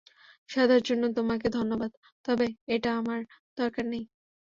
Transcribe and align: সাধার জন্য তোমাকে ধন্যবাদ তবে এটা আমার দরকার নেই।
সাধার 0.49 0.81
জন্য 0.83 1.03
তোমাকে 1.17 1.47
ধন্যবাদ 1.49 1.91
তবে 2.25 2.45
এটা 2.67 2.89
আমার 2.99 3.19
দরকার 3.57 3.85
নেই। 3.87 4.03